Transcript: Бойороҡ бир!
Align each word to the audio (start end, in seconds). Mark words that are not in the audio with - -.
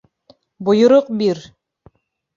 Бойороҡ 0.69 1.13
бир! 1.21 1.45